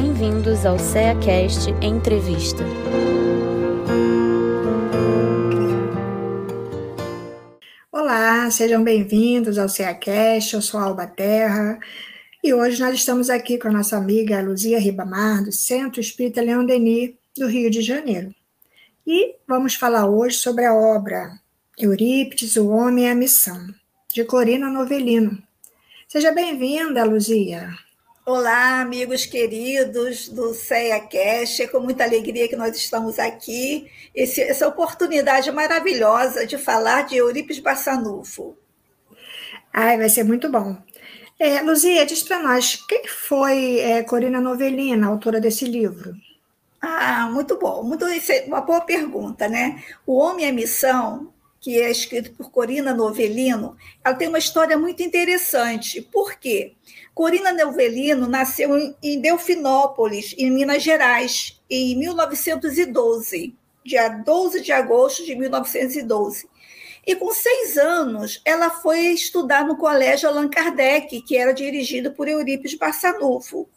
[0.00, 2.62] Bem-vindos ao CEACast Entrevista.
[7.90, 11.80] Olá, sejam bem-vindos ao CEACast, eu sou Alba Terra
[12.44, 16.64] e hoje nós estamos aqui com a nossa amiga Luzia Ribamar, do Centro Espírita Leão
[16.64, 18.32] Denis, do Rio de Janeiro.
[19.04, 21.28] E vamos falar hoje sobre a obra
[21.76, 23.66] Eurípides, o Homem e a Missão,
[24.14, 25.42] de Corina Novelino.
[26.06, 27.87] Seja bem-vinda, Luzia.
[28.30, 31.60] Olá, amigos queridos do CEA Cash.
[31.60, 33.90] É com muita alegria que nós estamos aqui.
[34.14, 38.54] Esse, essa oportunidade maravilhosa de falar de Eurípides Bassanufo.
[39.72, 40.76] Ai, vai ser muito bom.
[41.38, 46.14] É, Luzia, diz para nós, quem foi é, Corina Novelina, autora desse livro?
[46.82, 47.82] Ah, muito bom.
[47.82, 49.82] Muito, é uma boa pergunta, né?
[50.06, 55.02] O Homem a Missão que é escrito por Corina Novelino, ela tem uma história muito
[55.02, 56.00] interessante.
[56.00, 56.74] Por quê?
[57.18, 65.34] Corina Novelino nasceu em Delfinópolis, em Minas Gerais, em 1912, dia 12 de agosto de
[65.34, 66.48] 1912.
[67.04, 72.28] E com seis anos, ela foi estudar no Colégio Allan Kardec, que era dirigido por
[72.28, 73.68] Eurípides Barçanufo.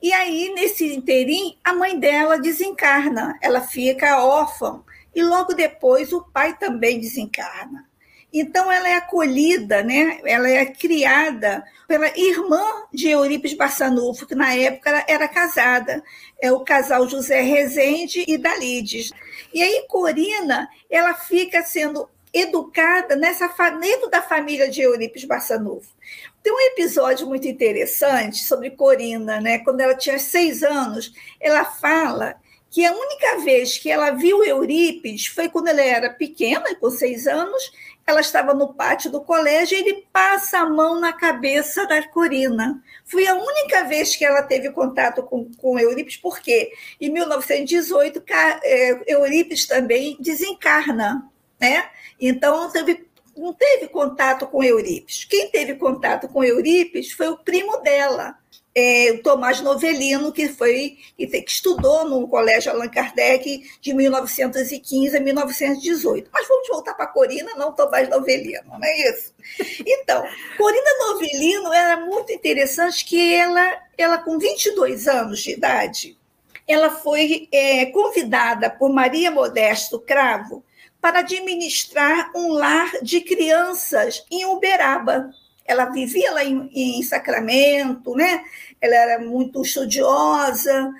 [0.00, 4.82] E aí, nesse interim, a mãe dela desencarna, ela fica órfã
[5.14, 7.86] e logo depois o pai também desencarna.
[8.32, 10.20] Então ela é acolhida, né?
[10.24, 12.62] ela é criada pela irmã
[12.92, 16.02] de Eurípides Barçanufo, que na época era casada,
[16.40, 19.10] é o casal José Rezende e Dalides.
[19.52, 23.48] E aí Corina, ela fica sendo educada nessa
[23.80, 25.88] dentro da família de Eurípides Barçanufo.
[26.42, 29.58] Tem um episódio muito interessante sobre Corina, né?
[29.60, 32.36] Quando ela tinha seis anos, ela fala
[32.70, 37.26] que a única vez que ela viu Eurípides foi quando ela era pequena, com seis
[37.26, 37.72] anos,
[38.08, 42.82] ela estava no pátio do colégio e ele passa a mão na cabeça da Corina.
[43.04, 48.22] Foi a única vez que ela teve contato com, com Eurípides, porque em 1918
[48.64, 51.30] é, Eurípides também desencarna,
[51.60, 51.90] né?
[52.18, 55.26] Então teve, não teve contato com Eurípides.
[55.26, 58.38] Quem teve contato com Eurípides foi o primo dela,
[58.78, 65.16] é, o Tomás Novelino, que foi que, que estudou no Colégio Allan Kardec de 1915
[65.16, 66.30] a 1918.
[66.32, 69.34] Mas vamos voltar para Corina, não Tomás Novelino, não é isso?
[69.84, 70.24] Então,
[70.56, 76.16] Corina Novelino era muito interessante que ela, ela com 22 anos de idade,
[76.66, 80.62] ela foi é, convidada por Maria Modesto Cravo
[81.00, 85.30] para administrar um lar de crianças em Uberaba.
[85.68, 88.42] Ela vivia lá em, em Sacramento, né?
[88.80, 90.92] ela era muito estudiosa,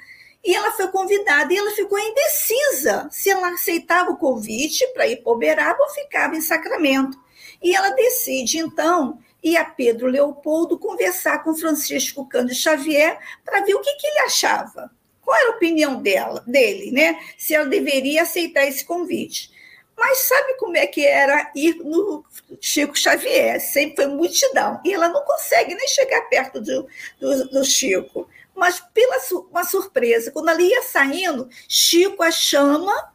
[0.45, 5.23] e ela foi convidada e ela ficou indecisa se ela aceitava o convite para ir
[5.23, 7.19] para Uberaba ou ficava em Sacramento.
[7.63, 13.75] E ela decide, então, ir a Pedro Leopoldo conversar com Francisco Cândido Xavier para ver
[13.75, 14.91] o que, que, ele achava.
[15.21, 17.19] Qual era a opinião dela, dele, né?
[17.37, 19.51] Se ela deveria aceitar esse convite.
[19.99, 22.25] Mas sabe como é que era ir no
[22.61, 23.61] Chico Xavier?
[23.61, 24.81] Sempre foi multidão.
[24.85, 26.87] E ela não consegue nem chegar perto do,
[27.21, 28.29] do, do Chico.
[28.55, 29.19] Mas, pela
[29.51, 33.13] uma surpresa, quando ela ia saindo, Chico a chama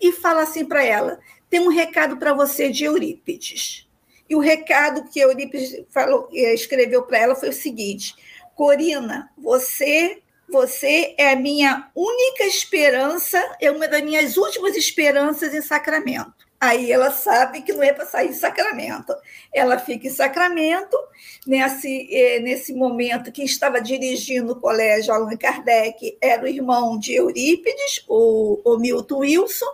[0.00, 3.88] e fala assim para ela: tem um recado para você de Eurípides.
[4.28, 8.14] E o recado que Eurípides falou, eh, escreveu para ela foi o seguinte:
[8.56, 15.62] Corina, você você é a minha única esperança, é uma das minhas últimas esperanças em
[15.62, 16.44] Sacramento.
[16.60, 19.14] Aí ela sabe que não é para sair em Sacramento.
[19.52, 20.96] Ela fica em Sacramento,
[21.46, 27.14] nesse, eh, nesse momento, quem estava dirigindo o colégio Allan Kardec era o irmão de
[27.14, 29.66] Eurípides, o, o Milton Wilson,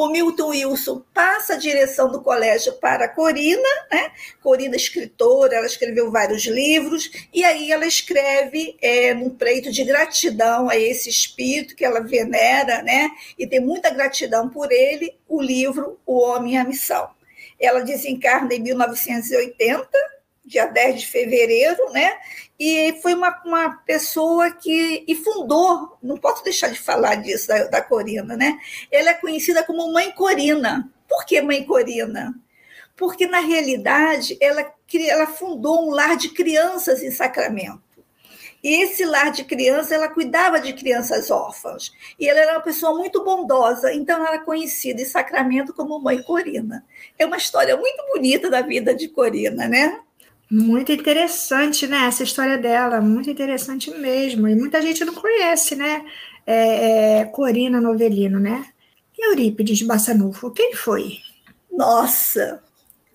[0.00, 4.10] o Milton Wilson passa a direção do colégio para Corina, né?
[4.42, 10.70] Corina, escritora, ela escreveu vários livros, e aí ela escreve é, num preito de gratidão
[10.70, 13.10] a esse espírito que ela venera, né?
[13.38, 17.10] E tem muita gratidão por ele, o livro O Homem e a Missão.
[17.60, 19.86] Ela desencarna em 1980,
[20.44, 22.18] dia 10 de fevereiro, né?
[22.58, 27.64] E foi uma, uma pessoa que e fundou, não posso deixar de falar disso, da,
[27.64, 28.58] da Corina, né?
[28.90, 30.90] Ela é conhecida como Mãe Corina.
[31.08, 32.34] Por que Mãe Corina?
[32.96, 34.74] Porque, na realidade, ela,
[35.08, 37.80] ela fundou um lar de crianças em Sacramento.
[38.62, 41.90] E esse lar de crianças, ela cuidava de crianças órfãs.
[42.18, 46.22] E ela era uma pessoa muito bondosa, então ela era conhecida em Sacramento como Mãe
[46.22, 46.84] Corina.
[47.18, 50.00] É uma história muito bonita da vida de Corina, né?
[50.50, 52.06] Muito interessante, né?
[52.06, 54.48] Essa história dela, muito interessante mesmo.
[54.48, 56.04] E muita gente não conhece, né?
[56.46, 58.66] É, é, Corina Novelino, né?
[59.16, 61.18] E Eurípides Bassanufo, quem foi?
[61.70, 62.62] Nossa,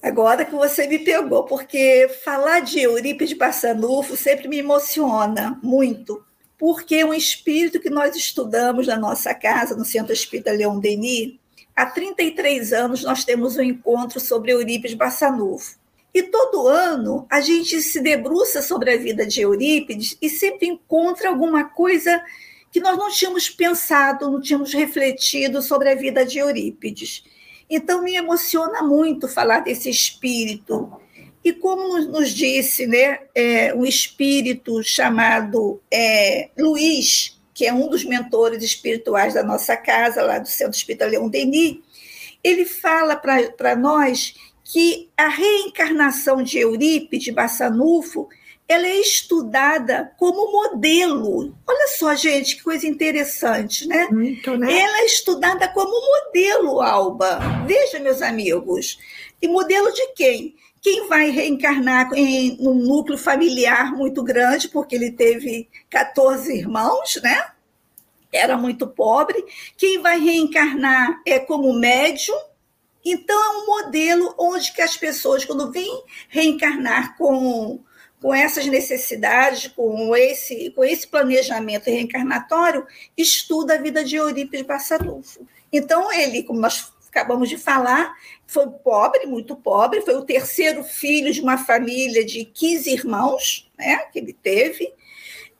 [0.01, 6.23] agora que você me pegou, porque falar de Eurípides Bassanufo sempre me emociona muito.
[6.57, 11.35] porque um espírito que nós estudamos na nossa casa, no Centro Espírita Leon Denis,
[11.75, 15.75] há 33 anos nós temos um encontro sobre Eurípides Bassanufo.
[16.15, 21.27] E todo ano a gente se debruça sobre a vida de Eurípides e sempre encontra
[21.27, 22.23] alguma coisa
[22.71, 27.25] que nós não tínhamos pensado, não tínhamos refletido sobre a vida de Eurípides.
[27.69, 30.89] Então me emociona muito falar desse espírito.
[31.43, 38.05] E como nos disse, né, é, um espírito chamado é, Luiz, que é um dos
[38.05, 41.79] mentores espirituais da nossa casa, lá do Centro Espírita Leão Denis,
[42.41, 44.33] ele fala para nós
[44.65, 48.27] que a reencarnação de Eurípides Bassanufo
[48.67, 51.55] ela é estudada como modelo.
[51.67, 54.07] Olha só, gente, que coisa interessante, né?
[54.09, 54.79] Muito, né?
[54.79, 57.39] Ela é estudada como modelo, Alba.
[57.67, 58.97] Veja, meus amigos.
[59.39, 60.55] E modelo de quem?
[60.81, 67.51] Quem vai reencarnar em um núcleo familiar muito grande, porque ele teve 14 irmãos, né?
[68.31, 69.45] Era muito pobre.
[69.77, 72.35] Quem vai reencarnar é como médium,
[73.05, 77.79] então é um modelo onde que as pessoas, quando vêm reencarnar com
[78.21, 85.47] com essas necessidades, com esse, com esse planejamento reencarnatório, estuda a vida de Eurípides Barçanufo.
[85.71, 88.15] Então, ele, como nós acabamos de falar,
[88.47, 93.97] foi pobre, muito pobre, foi o terceiro filho de uma família de 15 irmãos né,
[94.11, 94.91] que ele teve,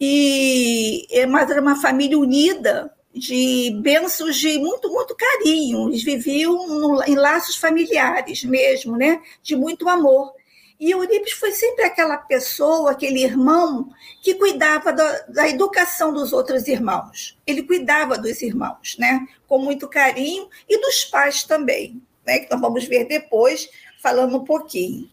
[0.01, 5.87] e, mas era uma família unida, de bênçãos de muito, muito carinho.
[5.87, 9.21] Eles viviam no, em laços familiares mesmo, né?
[9.41, 10.33] de muito amor.
[10.77, 13.89] E Eurípides foi sempre aquela pessoa, aquele irmão,
[14.21, 17.39] que cuidava da, da, educação dos outros irmãos.
[17.47, 19.25] Ele cuidava dos irmãos, né?
[19.47, 22.39] Com muito carinho, e dos pais também, né?
[22.39, 23.69] Que nós vamos ver depois,
[24.01, 25.09] falando um pouquinho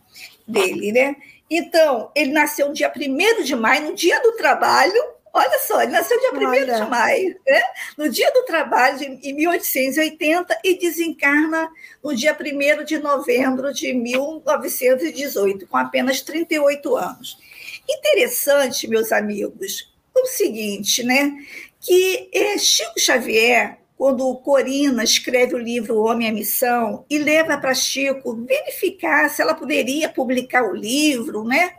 [0.49, 1.15] dele, né?
[1.49, 5.01] Então, ele nasceu no dia 1 de maio, no dia do trabalho,
[5.35, 7.63] Olha só, ele nasceu dia 1 de maio, né?
[7.97, 11.71] no dia do trabalho, em 1880, e desencarna
[12.05, 17.39] no dia 1 de novembro de 1918, com apenas 38 anos.
[17.89, 21.33] Interessante, meus amigos, o seguinte, né?
[21.81, 27.19] Que é, Chico Xavier, quando Corina escreve o livro O Homem e a Missão e
[27.19, 31.73] leva para Chico verificar se ela poderia publicar o livro, né?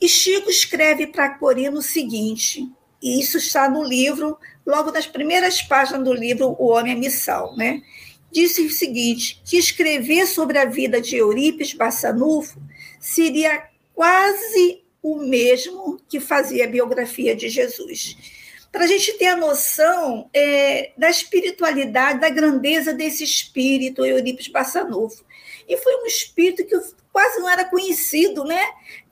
[0.00, 2.68] E Chico escreve para Corina o seguinte,
[3.02, 7.56] e isso está no livro, logo nas primeiras páginas do livro O Homem a Missão,
[7.56, 7.82] né?
[8.30, 12.60] Disse o seguinte, que escrever sobre a vida de Eurípides Bassanufo
[13.00, 18.16] seria quase o mesmo que fazer a biografia de Jesus.
[18.70, 25.24] Para a gente ter a noção é, da espiritualidade, da grandeza desse espírito, Eurípides Bassanufo.
[25.66, 26.76] E foi um espírito que
[27.12, 28.62] quase não era conhecido, né?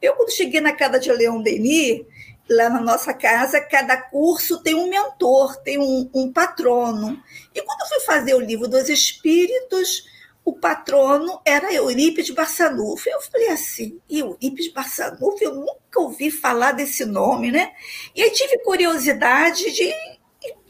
[0.07, 2.05] Eu, quando cheguei na casa de Leão Denis,
[2.49, 7.21] lá na nossa casa, cada curso tem um mentor, tem um, um patrono.
[7.55, 10.07] E quando eu fui fazer o livro dos Espíritos,
[10.45, 13.09] o patrono era Eurípides Barçanufo.
[13.09, 15.43] Eu falei assim, Eurípides Barçanufo?
[15.43, 17.73] Eu nunca ouvi falar desse nome, né?
[18.15, 19.93] E aí tive curiosidade de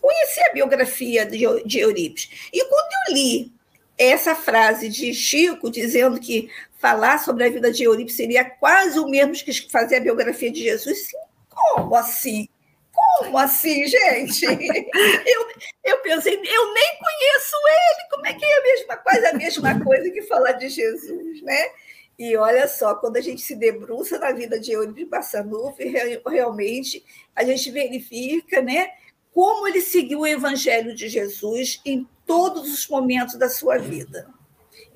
[0.00, 2.48] conhecer a biografia de, de Eurípides.
[2.52, 3.52] E quando eu li
[3.98, 9.08] essa frase de Chico dizendo que falar sobre a vida de Eurípides seria quase o
[9.08, 11.06] mesmo que fazer a biografia de Jesus.
[11.06, 11.16] Sim,
[11.48, 12.48] como assim?
[12.92, 14.46] Como assim, gente?
[15.26, 15.48] Eu,
[15.84, 19.84] eu pensei, eu nem conheço ele, como é que é a mesma coisa, a mesma
[19.84, 21.66] coisa que falar de Jesus, né?
[22.18, 25.76] E olha só, quando a gente se debruça na vida de Eurípides Bassanufo,
[26.26, 28.90] realmente a gente verifica, né,
[29.32, 34.26] como ele seguiu o evangelho de Jesus em todos os momentos da sua vida.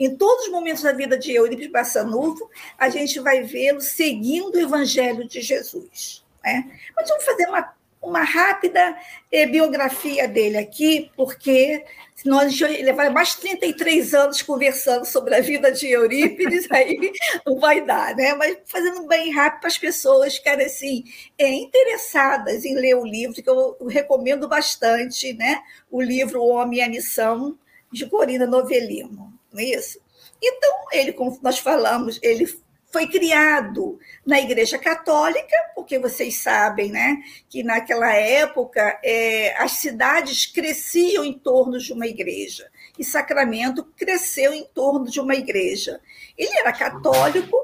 [0.01, 4.59] Em todos os momentos da vida de Eurípides Bassanufo, a gente vai vê-lo seguindo o
[4.59, 6.25] Evangelho de Jesus.
[6.43, 6.71] Né?
[6.97, 8.97] Mas vamos fazer uma, uma rápida
[9.31, 11.85] eh, biografia dele aqui, porque
[12.17, 17.13] senão a gente vai levar mais 33 anos conversando sobre a vida de Eurípides, aí
[17.45, 18.33] não vai dar, né?
[18.33, 21.05] Mas fazendo bem rápido para as pessoas que ficarem assim,
[21.37, 25.61] é, interessadas em ler o livro, que eu, eu recomendo bastante, né?
[25.91, 27.59] O livro O Homem e a Missão,
[27.93, 30.01] de Corina Novelino não é isso?
[30.43, 32.47] Então, ele, como nós falamos, ele
[32.91, 40.47] foi criado na Igreja Católica, porque vocês sabem né, que naquela época é, as cidades
[40.47, 46.01] cresciam em torno de uma igreja, e Sacramento cresceu em torno de uma igreja.
[46.37, 47.57] Ele era católico,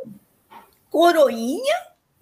[0.88, 1.74] coroinha,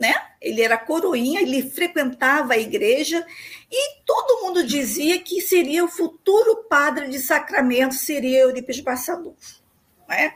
[0.04, 0.14] né?
[0.38, 3.26] Ele era coroinha, ele frequentava a igreja
[3.72, 9.64] e todo mundo dizia que seria o futuro padre de Sacramento, seria Eurípides Bassanufo.
[10.06, 10.34] Né?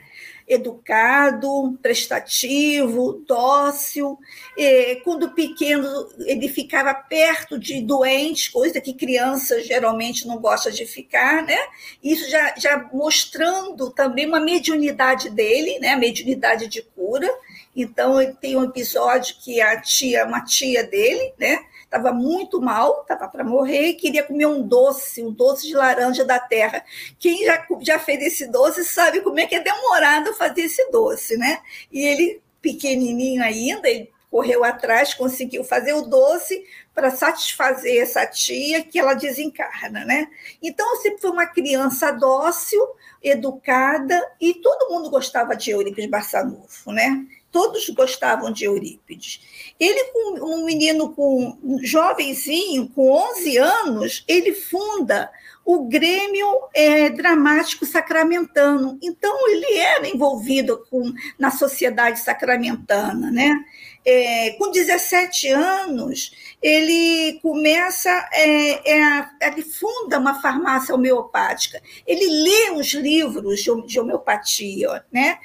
[0.49, 4.19] educado, prestativo, dócil.
[4.57, 5.87] E, quando pequeno,
[6.21, 11.59] ele ficava perto de doentes, coisa que criança geralmente não gosta de ficar, né?
[12.03, 15.91] Isso já, já mostrando também uma mediunidade dele, né?
[15.91, 17.29] A mediunidade de cura.
[17.81, 21.65] Então, tem um episódio que a tia, uma tia dele, né?
[21.89, 26.25] estava muito mal, estava para morrer e queria comer um doce, um doce de laranja
[26.25, 26.85] da terra.
[27.19, 31.37] Quem já, já fez esse doce sabe como é que é demorado fazer esse doce,
[31.39, 31.61] né?
[31.91, 36.63] E ele, pequenininho ainda, ele correu atrás, conseguiu fazer o doce
[36.95, 40.29] para satisfazer essa tia que ela desencarna, né?
[40.63, 42.85] Então, eu sempre fui uma criança dócil,
[43.23, 47.25] educada, e todo mundo gostava de Eurípides Barçanufo, né?
[47.51, 49.41] Todos gostavam de Eurípides.
[49.81, 50.11] Ele,
[50.43, 55.31] um menino com um jovenzinho, com 11 anos, ele funda
[55.69, 58.99] o Grêmio é, Dramático Sacramentano.
[59.03, 63.31] Então, ele era envolvido com, na sociedade sacramentana.
[63.31, 63.55] Né?
[64.03, 71.83] É, com 17 anos, ele começa, é, é, ele funda uma farmácia homeopática.
[72.07, 75.39] Ele lê os livros de, homeopatia, né?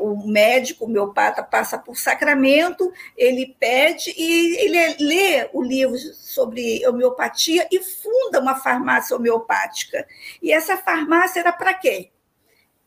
[0.00, 6.86] O médico, o homeopata, passa por sacramento, ele pede e ele lê o livro sobre
[6.86, 10.06] homeopatia e funda uma farmácia homeopática.
[10.42, 12.10] E essa farmácia era para quem?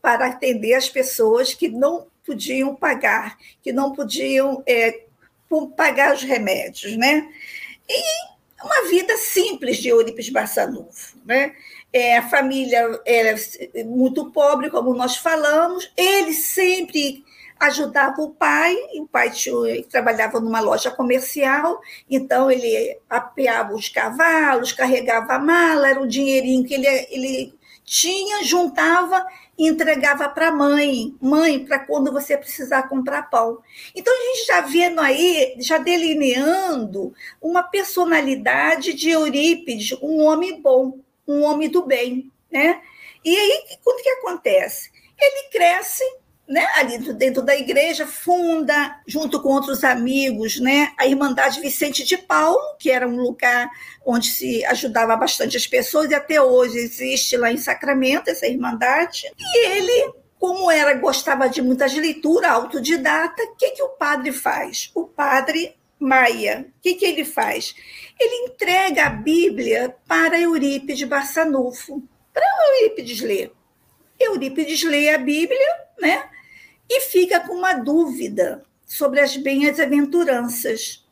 [0.00, 5.04] Para atender as pessoas que não podiam pagar, que não podiam é,
[5.76, 7.28] pagar os remédios, né?
[7.88, 11.54] E uma vida simples de Eurípides Barçanufo, né?
[11.92, 13.34] É, a família era
[13.86, 15.90] muito pobre, como nós falamos.
[15.96, 17.24] Ele sempre
[17.58, 24.72] ajudava o pai, o pai tinha, trabalhava numa loja comercial, então ele apeava os cavalos,
[24.72, 29.24] carregava a mala, era o dinheirinho que ele, ele tinha, juntava
[29.56, 31.14] e entregava para a mãe.
[31.20, 33.58] Mãe, para quando você precisar comprar pão.
[33.94, 40.98] Então a gente já vendo aí, já delineando uma personalidade de Eurípides, um homem bom
[41.26, 42.80] um homem do bem, né?
[43.24, 44.90] E aí, o que acontece?
[45.18, 46.04] Ele cresce,
[46.48, 52.16] né, ali dentro da igreja, funda, junto com outros amigos, né, a Irmandade Vicente de
[52.16, 53.68] Paulo, que era um lugar
[54.04, 59.26] onde se ajudava bastante as pessoas, e até hoje existe lá em Sacramento essa Irmandade.
[59.38, 64.92] E ele, como era, gostava de muitas leituras, autodidata, o que, que o padre faz?
[64.94, 67.74] O padre Maia, o que, que ele faz?
[68.18, 72.44] Ele entrega a Bíblia para Eurípides Barçanufo, para
[72.80, 73.52] Eurípides ler.
[74.18, 75.68] Eurípides lê a Bíblia,
[76.00, 76.28] né?
[76.88, 81.04] E fica com uma dúvida sobre as bem-aventuranças.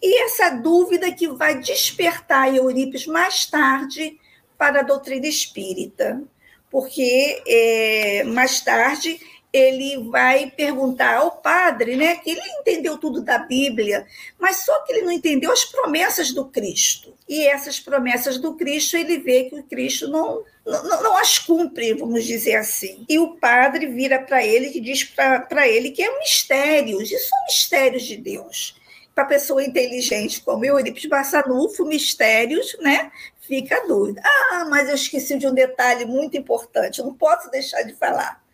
[0.00, 4.18] E essa dúvida que vai despertar Eurípides mais tarde
[4.56, 6.22] para a doutrina espírita,
[6.70, 9.20] porque é, mais tarde
[9.52, 14.06] ele vai perguntar ao padre, né, que ele entendeu tudo da Bíblia,
[14.38, 17.14] mas só que ele não entendeu as promessas do Cristo.
[17.26, 21.94] E essas promessas do Cristo, ele vê que o Cristo não, não, não as cumpre,
[21.94, 23.04] vamos dizer assim.
[23.08, 27.44] E o padre vira para ele e diz para ele que é mistérios, isso são
[27.46, 28.76] mistérios de Deus.
[29.14, 33.10] Para pessoa inteligente como eu, Eurípides Barçanufo, mistérios, né?
[33.40, 34.22] Fica a dúvida.
[34.24, 38.46] Ah, mas eu esqueci de um detalhe muito importante, eu não posso deixar de falar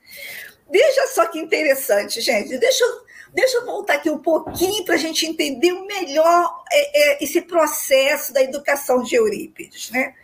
[0.71, 2.57] Veja só que interessante, gente.
[2.59, 7.25] Deixa eu, deixa eu voltar aqui um pouquinho para a gente entender melhor é, é,
[7.25, 9.91] esse processo da educação de Eurípides.
[9.91, 10.15] Né?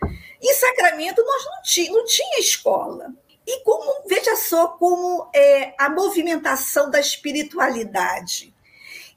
[0.41, 3.13] Em Sacramento, nós não tinha, não tinha escola.
[3.45, 8.53] E como veja só como é a movimentação da espiritualidade.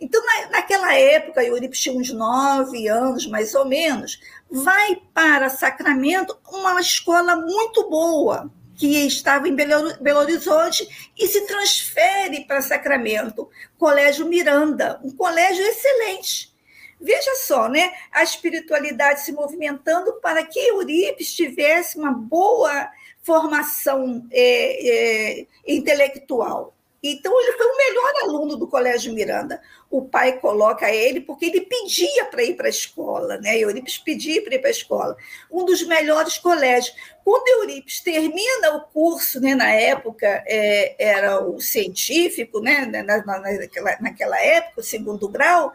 [0.00, 6.36] Então, na, naquela época, Eurípides tinha uns nove anos, mais ou menos, vai para Sacramento
[6.48, 14.26] uma escola muito boa, que estava em Belo Horizonte e se transfere para Sacramento, Colégio
[14.26, 16.52] Miranda, um colégio excelente.
[17.00, 17.92] Veja só, né?
[18.10, 22.90] A espiritualidade se movimentando para que Eurípides tivesse uma boa
[23.22, 26.73] formação é, é, intelectual.
[27.06, 29.60] Então, ele foi o melhor aluno do Colégio Miranda.
[29.90, 33.58] O pai coloca ele porque ele pedia para ir para a escola, né?
[33.58, 35.14] Eurípides pedia para ir para a escola.
[35.52, 36.96] Um dos melhores colégios.
[37.22, 43.38] Quando Eurípides termina o curso, né, na época é, era o científico, né, na, na,
[43.38, 45.74] naquela, naquela época, o segundo grau,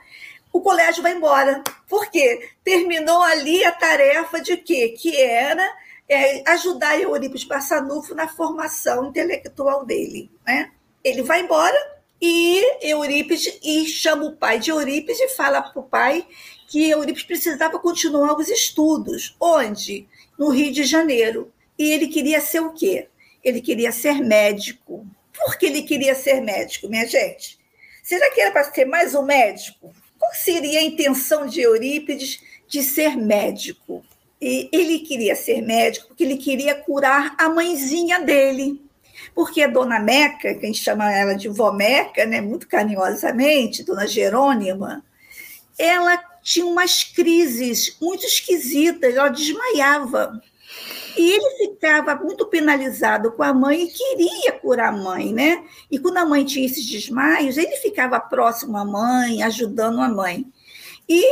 [0.51, 1.63] o colégio vai embora.
[1.87, 2.49] Por quê?
[2.63, 4.95] Terminou ali a tarefa de quê?
[4.97, 10.71] Que era é, ajudar Eurípides Passanufo na formação intelectual dele, né?
[11.03, 11.77] Ele vai embora
[12.21, 16.27] e Eurípides e chama o pai de Eurípides e fala para o pai
[16.67, 19.35] que Eurípides precisava continuar os estudos.
[19.39, 20.07] Onde?
[20.37, 21.51] No Rio de Janeiro.
[21.77, 23.07] E ele queria ser o quê?
[23.43, 25.05] Ele queria ser médico.
[25.33, 27.57] Por que ele queria ser médico, minha gente?
[28.03, 29.93] Será que era para ser mais um médico?
[30.17, 34.03] Qual seria a intenção de Eurípides de ser médico?
[34.41, 38.81] E ele queria ser médico porque ele queria curar a mãezinha dele.
[39.33, 43.83] Porque a dona Meca, que a gente chama ela de vó Meca, né, muito carinhosamente,
[43.83, 45.03] dona Jerônima,
[45.77, 50.41] ela tinha umas crises muito esquisitas, ela desmaiava.
[51.17, 55.63] E ele ficava muito penalizado com a mãe e queria curar a mãe, né?
[55.89, 60.45] E quando a mãe tinha esses desmaios, ele ficava próximo à mãe, ajudando a mãe.
[61.07, 61.23] E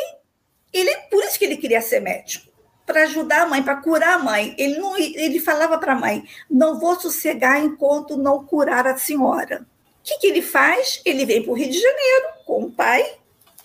[0.74, 2.47] ele, por isso que ele queria ser médico,
[2.88, 4.56] para ajudar a mãe, para curar a mãe.
[4.58, 9.68] Ele não, ele falava para a mãe: "Não vou sossegar enquanto não curar a senhora".
[10.00, 11.02] O que, que ele faz?
[11.06, 13.06] Ele vem para o Rio de Janeiro com o pai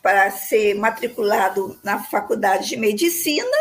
[0.03, 3.57] para ser matriculado na faculdade de medicina.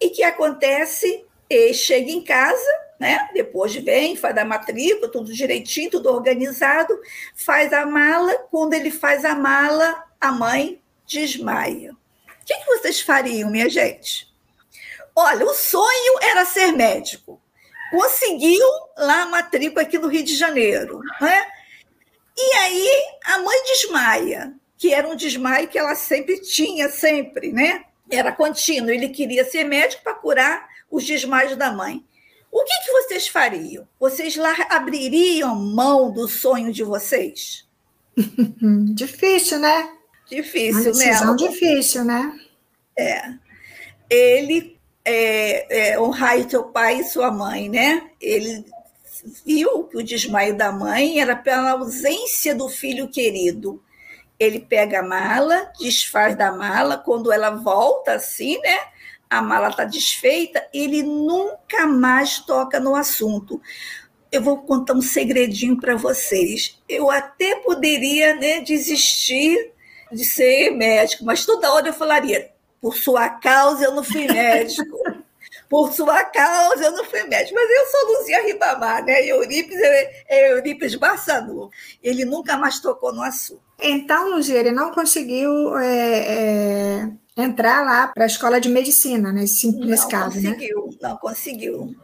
[0.00, 1.22] E que acontece?
[1.48, 2.66] Ele chega em casa,
[2.98, 3.28] né?
[3.34, 6.98] Depois vem, faz a matrícula, tudo direitinho, tudo organizado,
[7.34, 8.32] faz a mala.
[8.50, 11.92] Quando ele faz a mala, a mãe desmaia.
[11.92, 14.33] O que, que vocês fariam, minha gente?
[15.14, 17.40] Olha, o sonho era ser médico.
[17.90, 18.66] Conseguiu
[18.96, 21.00] lá a matrícula aqui no Rio de Janeiro.
[21.20, 21.46] Né?
[22.36, 22.88] E aí
[23.26, 27.84] a mãe desmaia, que era um desmaio que ela sempre tinha, sempre, né?
[28.10, 28.90] Era contínuo.
[28.90, 32.04] Ele queria ser médico para curar os desmaios da mãe.
[32.50, 33.86] O que, que vocês fariam?
[33.98, 37.66] Vocês lá abririam mão do sonho de vocês?
[38.94, 39.90] Difícil, né?
[40.28, 41.36] Difícil, Uma decisão né?
[41.36, 42.40] difícil, né?
[42.96, 43.22] É.
[44.08, 48.10] Ele é, é, honrar teu pai e sua mãe, né?
[48.20, 48.64] Ele
[49.44, 53.82] viu que o desmaio da mãe era pela ausência do filho querido.
[54.38, 58.78] Ele pega a mala, desfaz da mala, quando ela volta assim, né?
[59.28, 63.60] A mala está desfeita, ele nunca mais toca no assunto.
[64.30, 66.80] Eu vou contar um segredinho para vocês.
[66.88, 69.72] Eu até poderia né, desistir
[70.12, 72.53] de ser médico, mas toda hora eu falaria:
[72.84, 75.24] por sua causa eu não fui médico.
[75.70, 77.54] Por sua causa eu não fui médico.
[77.54, 79.26] Mas eu sou Luzia Ribamar, né?
[79.26, 81.70] Eurípides é, é Eurípides Barçanu.
[82.02, 83.62] Ele nunca mais tocou no assunto.
[83.80, 89.72] Então, Luzia, ele não conseguiu é, é, entrar lá para a escola de medicina, nesse,
[89.72, 90.42] nesse não caso, né?
[90.42, 91.96] Não conseguiu, não conseguiu.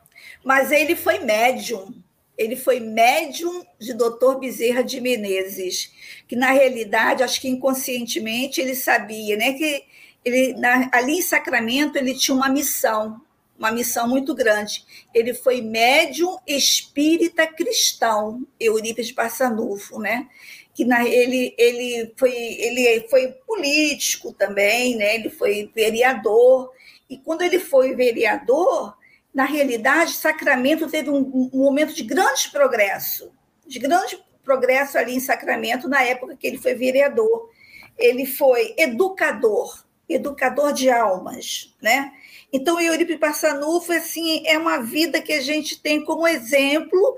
[0.42, 1.92] Mas ele foi médium.
[2.38, 4.38] Ele foi médium de Dr.
[4.40, 5.92] Bezerra de Menezes,
[6.26, 9.89] que na realidade, acho que inconscientemente ele sabia, né, que
[10.24, 13.20] ele na, ali em Sacramento ele tinha uma missão,
[13.58, 14.84] uma missão muito grande.
[15.14, 20.28] Ele foi médium espírita cristão, Eurípides Barçanufo, né?
[20.74, 25.16] Que na, ele, ele, foi, ele foi político também, né?
[25.16, 26.70] Ele foi vereador.
[27.08, 28.96] E quando ele foi vereador,
[29.34, 33.32] na realidade, Sacramento teve um, um momento de grande progresso,
[33.66, 37.50] de grande progresso ali em Sacramento, na época que ele foi vereador.
[37.98, 42.12] Ele foi educador, educador de almas, né?
[42.52, 47.16] Então, Euripides Passanufo, assim, é uma vida que a gente tem como exemplo,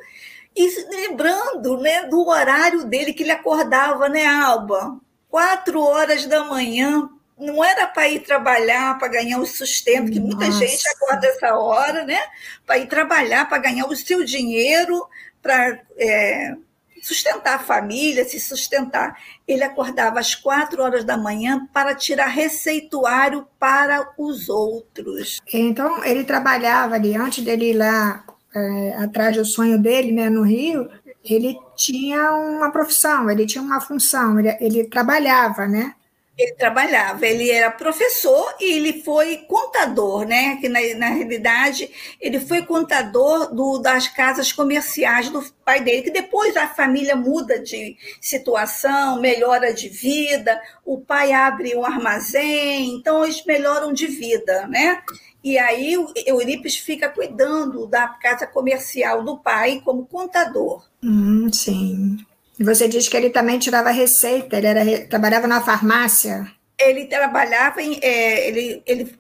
[0.55, 5.01] e lembrando né, do horário dele, que ele acordava, né, Alba?
[5.31, 10.51] Quatro horas da manhã, não era para ir trabalhar, para ganhar o sustento, que muita
[10.51, 12.21] gente acorda essa hora, né?
[12.67, 15.07] Para ir trabalhar, para ganhar o seu dinheiro,
[15.41, 16.55] para é,
[17.03, 19.19] sustentar a família, se sustentar.
[19.47, 25.41] Ele acordava às quatro horas da manhã para tirar receituário para os outros.
[25.53, 30.43] Então, ele trabalhava ali, antes dele ir lá é, atrás do sonho dele, né, no
[30.43, 30.89] Rio,
[31.25, 35.95] ele tinha uma profissão, ele tinha uma função, ele, ele trabalhava, né?
[36.37, 40.57] Ele trabalhava, ele era professor e ele foi contador, né?
[40.57, 46.11] Que na, na realidade ele foi contador do, das casas comerciais do pai dele, que
[46.11, 53.25] depois a família muda de situação, melhora de vida, o pai abre um armazém, então
[53.25, 55.03] eles melhoram de vida, né?
[55.45, 60.87] E aí Eurípides fica cuidando da casa comercial do pai como contador.
[61.03, 62.17] Hum, sim.
[62.63, 66.47] E você diz que ele também tirava receita, ele era, trabalhava na farmácia.
[66.79, 67.99] Ele trabalhava em.
[68.01, 69.17] É, ele, ele,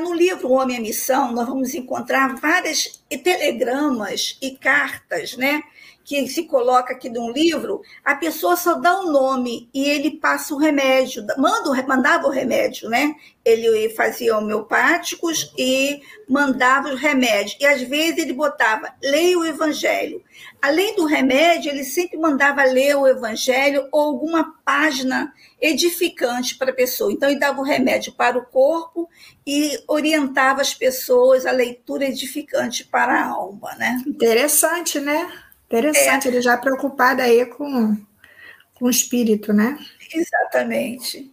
[0.00, 5.62] no livro O Homem a Missão, nós vamos encontrar várias telegramas e cartas, né?
[6.04, 10.12] Que se coloca aqui num livro, a pessoa só dá o um nome e ele
[10.12, 13.14] passa o remédio, manda, mandava o remédio, né?
[13.44, 17.56] Ele fazia homeopáticos e mandava os remédios.
[17.60, 20.22] E às vezes ele botava, leia o evangelho.
[20.60, 26.74] Além do remédio, ele sempre mandava ler o evangelho ou alguma página edificante para a
[26.74, 27.12] pessoa.
[27.12, 29.08] Então, ele dava o remédio para o corpo
[29.46, 34.02] e orientava as pessoas a leitura edificante para a alma, né?
[34.06, 35.30] Interessante, né?
[35.78, 36.30] Interessante, é.
[36.30, 37.96] ele já preocupado aí com,
[38.74, 39.78] com o espírito, né?
[40.14, 41.32] Exatamente.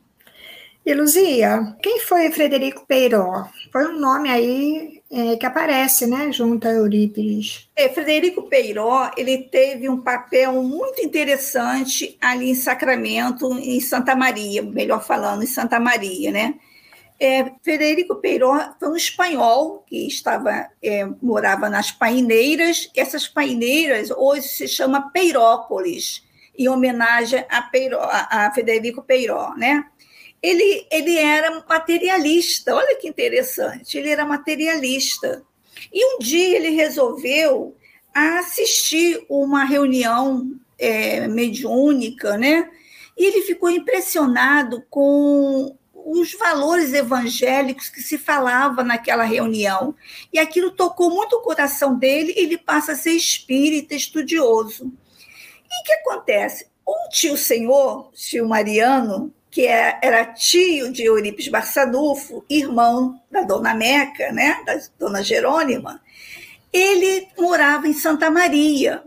[0.85, 3.45] E Luzia, quem foi Frederico Peiró?
[3.71, 7.69] Foi um nome aí é, que aparece, né, junto a Eurípides.
[7.75, 14.63] É, Frederico Peiró, ele teve um papel muito interessante ali em Sacramento, em Santa Maria,
[14.63, 16.55] melhor falando, em Santa Maria, né?
[17.19, 22.89] É, Frederico Peiró foi um espanhol que estava é, morava nas Paineiras.
[22.95, 26.23] Essas Paineiras hoje se chama Peirópolis,
[26.57, 29.85] em homenagem a, Peiró, a Frederico Peiró, né?
[30.41, 35.43] Ele, ele era materialista, olha que interessante, ele era materialista.
[35.91, 37.75] E um dia ele resolveu
[38.13, 42.69] assistir uma reunião é, mediúnica, né?
[43.17, 49.95] E ele ficou impressionado com os valores evangélicos que se falava naquela reunião.
[50.31, 54.85] E aquilo tocou muito o coração dele, ele passa a ser espírita, estudioso.
[54.85, 56.67] E o que acontece?
[56.87, 63.73] Um tio senhor, tio Mariano, que é, era tio de Eurípides Barçanufo, irmão da dona
[63.73, 66.01] Meca, né, da dona Jerônima,
[66.71, 69.03] ele morava em Santa Maria.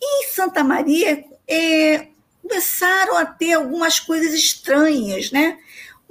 [0.00, 2.06] E em Santa Maria é,
[2.42, 5.58] começaram a ter algumas coisas estranhas, né?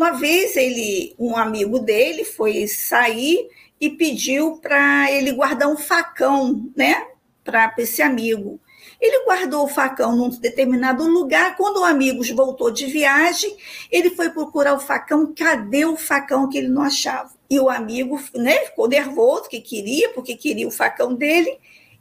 [0.02, 3.48] Uma vez ele, um amigo dele foi sair
[3.80, 7.06] e pediu para ele guardar um facão, né,
[7.44, 8.60] para esse amigo.
[9.00, 11.56] Ele guardou o facão num determinado lugar.
[11.56, 13.56] Quando o amigo voltou de viagem,
[13.92, 15.36] ele foi procurar o facão.
[15.38, 17.30] Cadê o facão que ele não achava?
[17.48, 21.60] E o amigo né, ficou nervoso, que queria, porque queria o facão dele.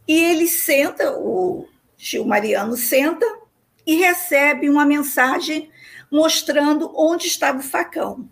[0.08, 1.66] E ele senta, o
[1.98, 3.26] tio Mariano senta
[3.86, 5.69] e recebe uma mensagem
[6.10, 8.28] mostrando onde estava o facão.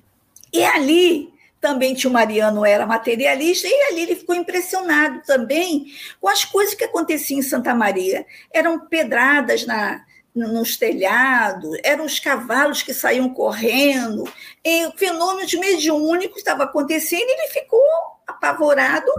[0.53, 5.87] E ali também tio Mariano era materialista, e ali ele ficou impressionado também
[6.21, 8.25] com as coisas que aconteciam em Santa Maria.
[8.53, 14.25] Eram pedradas na, nos telhados, eram os cavalos que saíam correndo,
[14.65, 17.81] e fenômenos mediúnicos estavam acontecendo, e ele ficou
[18.27, 19.11] apavorado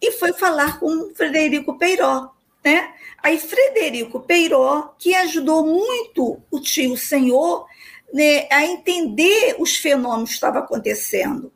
[0.00, 2.30] e foi falar com Frederico Peiró.
[2.64, 2.92] Né?
[3.22, 7.66] Aí Frederico Peiró, que ajudou muito o tio Senhor
[8.12, 11.52] né, a entender os fenômenos que estavam acontecendo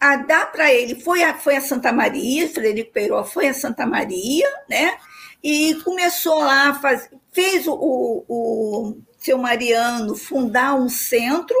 [0.00, 3.84] a dar para ele foi a, foi a Santa Maria, Frederico Peiró foi a Santa
[3.84, 4.96] Maria, né?
[5.44, 11.56] E começou lá, faz, fez o, o, o seu Mariano fundar um centro,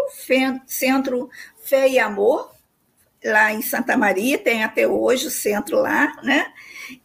[0.66, 1.28] Centro
[1.62, 2.50] Fé e Amor,
[3.22, 6.50] lá em Santa Maria, tem até hoje o centro lá, né?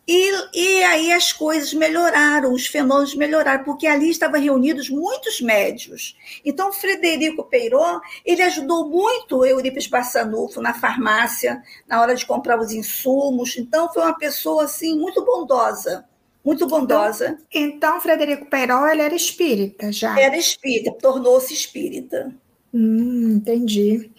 [0.07, 6.15] E, e aí as coisas melhoraram, os fenômenos melhoraram, porque ali estavam reunidos muitos médios.
[6.43, 12.59] Então, Frederico Peiró, ele ajudou muito o Eurípides Barçanufo na farmácia, na hora de comprar
[12.59, 13.57] os insumos.
[13.57, 16.05] Então, foi uma pessoa, assim, muito bondosa,
[16.43, 17.39] muito bondosa.
[17.51, 20.19] Então, então Frederico Peiró, ele era espírita já?
[20.19, 22.31] Era espírita, tornou-se espírita.
[22.71, 24.11] Hum, entendi.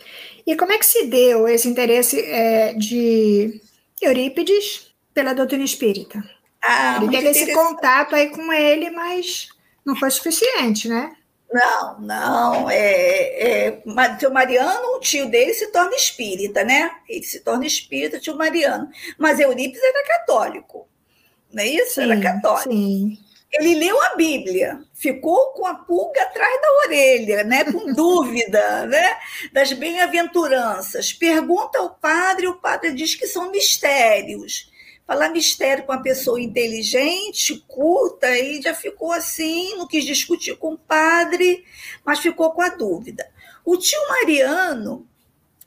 [0.46, 3.60] E como é que se deu esse interesse é, de
[4.00, 6.22] Eurípides pela doutrina espírita.
[6.62, 9.48] Ah, ele teve esse contato aí com ele, mas
[9.82, 11.16] não foi suficiente, né?
[11.50, 12.70] Não, não.
[12.70, 13.82] É, é,
[14.18, 16.90] tio Mariano, o tio dele se torna espírita, né?
[17.08, 18.90] Ele se torna espírita, tio Mariano.
[19.16, 20.86] Mas Eurípides era católico,
[21.50, 21.94] não é isso?
[21.94, 22.70] Sim, era católico.
[22.70, 23.18] Sim.
[23.54, 27.64] Ele leu a Bíblia, ficou com a pulga atrás da orelha, né?
[27.64, 29.16] com dúvida né?
[29.50, 31.10] das bem-aventuranças.
[31.10, 34.75] Pergunta ao padre, o padre diz que são mistérios
[35.06, 40.74] falar mistério com uma pessoa inteligente, culta, e já ficou assim, não quis discutir com
[40.74, 41.64] o padre,
[42.04, 43.26] mas ficou com a dúvida.
[43.64, 45.06] O tio Mariano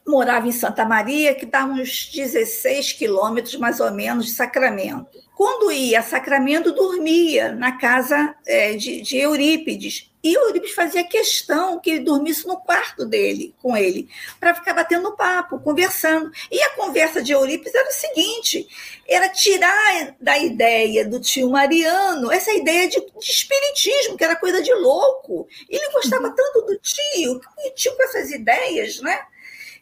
[0.05, 5.07] morava em Santa Maria, que está uns 16 quilômetros mais ou menos de Sacramento.
[5.37, 11.03] Quando ia a Sacramento, dormia na casa é, de, de Eurípides, e o Eurípides fazia
[11.03, 16.29] questão que ele dormisse no quarto dele, com ele, para ficar batendo papo, conversando.
[16.51, 18.67] E a conversa de Eurípides era o seguinte:
[19.07, 24.61] era tirar da ideia do tio Mariano essa ideia de, de espiritismo, que era coisa
[24.61, 25.47] de louco.
[25.69, 26.35] Ele gostava uhum.
[26.35, 29.21] tanto do tio, que tio com essas ideias, né?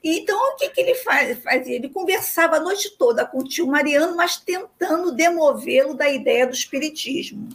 [0.04, 1.76] Então, o que, que ele faz, fazia?
[1.76, 6.54] Ele conversava a noite toda com o tio Mariano, mas tentando demovê-lo da ideia do
[6.54, 7.50] espiritismo.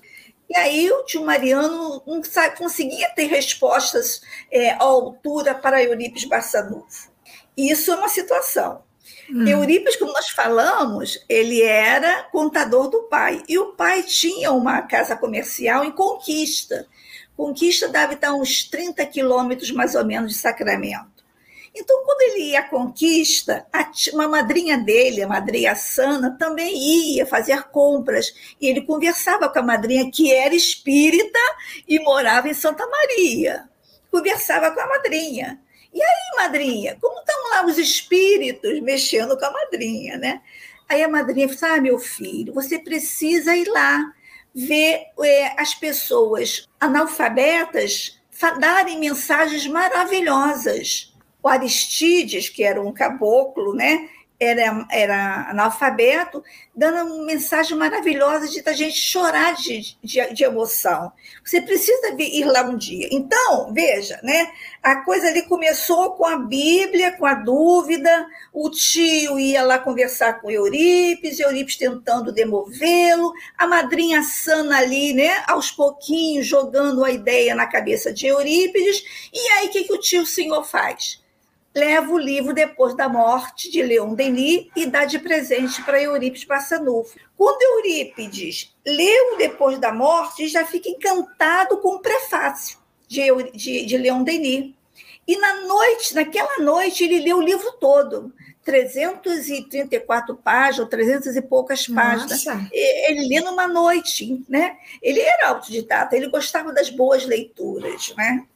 [0.53, 2.21] E aí o tio Mariano não
[2.59, 7.11] conseguia ter respostas é, à altura para Eurípides Barçanufo.
[7.57, 8.83] Isso é uma situação.
[9.31, 9.49] Hum.
[9.49, 13.43] Eurípides, como nós falamos, ele era contador do pai.
[13.49, 16.87] E o pai tinha uma casa comercial em Conquista.
[17.35, 21.22] Conquista deve estar uns 30 quilômetros mais ou menos de Sacramento.
[21.75, 23.67] Então, quando ele ia à conquista,
[24.13, 26.77] uma madrinha dele, a madrinha Sana, também
[27.15, 28.35] ia fazer compras.
[28.61, 31.39] E ele conversava com a madrinha, que era espírita
[31.89, 33.69] e morava em Santa Maria.
[34.11, 35.61] Conversava com a madrinha.
[35.95, 40.43] E aí, madrinha, como estão lá os espíritos mexendo com a madrinha, né?
[40.89, 44.13] Aí a madrinha falou: Ah, meu filho, você precisa ir lá
[44.55, 48.21] ver é, as pessoas analfabetas
[48.59, 51.12] darem mensagens maravilhosas.
[51.43, 54.09] O Aristides, que era um caboclo, né?
[54.43, 56.43] era, era analfabeto,
[56.75, 61.13] dando uma mensagem maravilhosa de a gente chorar de, de, de, emoção.
[61.45, 63.09] Você precisa ir lá um dia.
[63.13, 64.51] Então, veja, né?
[64.83, 70.41] A coisa ali começou com a Bíblia, com a dúvida, o tio ia lá conversar
[70.41, 75.45] com Eurípides, Eurípides tentando demovê-lo, a madrinha Sana ali, né?
[75.47, 80.01] Aos pouquinhos, jogando a ideia na cabeça de Eurípides, e aí o que, que o
[80.01, 81.22] tio senhor faz?
[81.75, 86.45] Leva o livro depois da morte de Leon Denis e dá de presente para Eurípides
[86.45, 87.19] Passanufo.
[87.37, 93.97] Quando Eurípides leu depois da morte, já fica encantado com o prefácio de, de, de
[93.97, 94.75] Leon Denis.
[95.27, 98.33] E na noite, naquela noite, ele leu o livro todo.
[98.65, 102.45] 334 páginas, 300 e poucas páginas.
[102.45, 102.69] Nossa.
[102.73, 104.77] Ele lê numa noite, né?
[105.03, 108.47] Ele era autodidata, ele gostava das boas leituras, né?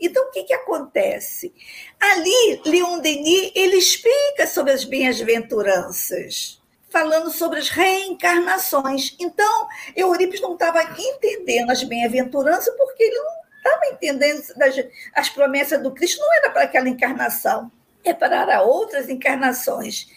[0.00, 1.52] Então, o que, que acontece?
[2.00, 9.14] Ali, Leon Denis ele explica sobre as bem-aventuranças, falando sobre as reencarnações.
[9.20, 14.74] Então, Eurípides não estava entendendo as bem-aventuranças porque ele não estava entendendo das,
[15.14, 17.70] as promessas do Cristo, não era para aquela encarnação,
[18.02, 20.08] é para outras encarnações.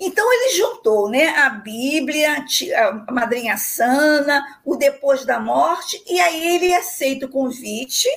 [0.00, 2.44] Então ele juntou né, a Bíblia,
[2.76, 8.08] a madrinha sana, o depois da morte, e aí ele aceita o convite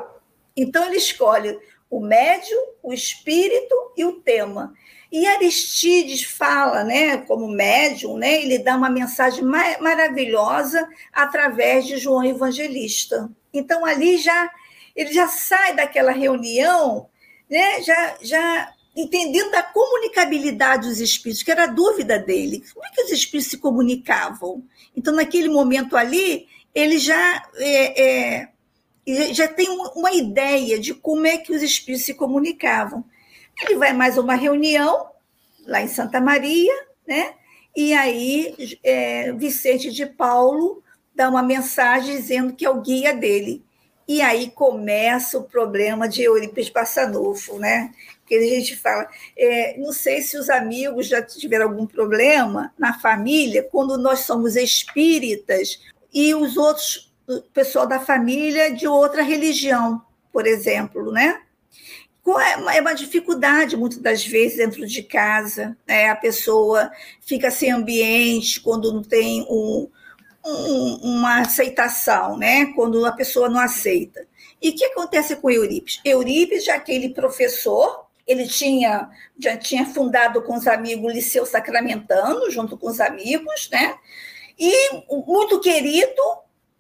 [0.57, 1.57] Então, ele escolhe
[1.89, 4.75] o médium, o espírito e o tema.
[5.13, 12.25] E Aristides fala, né, como médium, né, ele dá uma mensagem maravilhosa através de João
[12.25, 13.31] Evangelista.
[13.55, 14.51] Então, ali já
[14.97, 17.09] ele já sai daquela reunião,
[17.49, 22.65] né, já, já entendendo a comunicabilidade dos espíritos, que era a dúvida dele.
[22.73, 24.65] Como é que os espíritos se comunicavam?
[24.97, 31.37] Então, naquele momento ali, ele já, é, é, já tem uma ideia de como é
[31.37, 33.05] que os espíritos se comunicavam.
[33.63, 35.11] Ele vai mais uma reunião,
[35.67, 36.73] lá em Santa Maria,
[37.07, 37.35] né?
[37.77, 40.83] e aí é, Vicente de Paulo
[41.15, 43.63] dá uma mensagem dizendo que é o guia dele.
[44.09, 47.93] E aí começa o problema de Eurípides Passanufo, né?
[48.27, 49.09] Que a gente fala.
[49.37, 54.57] É, não sei se os amigos já tiveram algum problema na família, quando nós somos
[54.57, 55.81] espíritas
[56.13, 61.41] e os outros, o pessoal da família de outra religião, por exemplo, né?
[62.29, 65.77] É, é uma dificuldade, muitas das vezes, dentro de casa.
[65.87, 66.09] Né?
[66.09, 69.89] A pessoa fica sem ambiente quando não tem um,
[70.45, 72.67] um, uma aceitação, né?
[72.75, 74.27] quando a pessoa não aceita.
[74.61, 76.01] E o que acontece com Eurípides?
[76.05, 79.09] Eurípides, já aquele professor, ele tinha
[79.39, 83.97] já tinha fundado com os amigos o Liceu Sacramentano, junto com os amigos, né?
[84.59, 84.73] E
[85.27, 86.23] muito querido,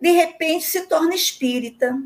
[0.00, 1.96] de repente se torna espírita.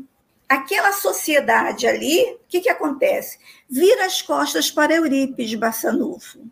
[0.47, 3.39] Aquela sociedade ali, o que, que acontece?
[3.69, 6.45] Vira as costas para Eurípides Bassanufo,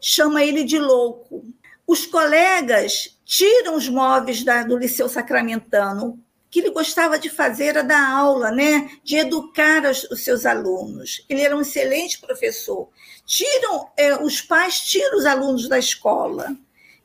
[0.00, 1.44] chama ele de louco.
[1.86, 6.18] Os colegas tiram os móveis da, do Liceu Sacramentano,
[6.52, 8.90] que ele gostava de fazer era dar aula, né?
[9.02, 11.24] de educar os, os seus alunos.
[11.26, 12.90] Ele era um excelente professor.
[13.24, 16.54] Tiram, é, os pais tiram os alunos da escola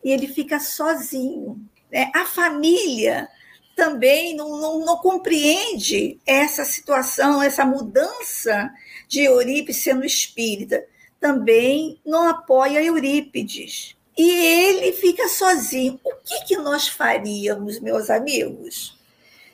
[0.03, 1.65] e ele fica sozinho.
[1.89, 2.11] Né?
[2.13, 3.29] A família
[3.73, 8.69] também não, não, não compreende essa situação, essa mudança
[9.07, 10.83] de Eurípides sendo espírita.
[11.21, 13.95] Também não apoia Eurípides.
[14.17, 15.97] E ele fica sozinho.
[16.03, 18.96] O que, que nós faríamos, meus amigos?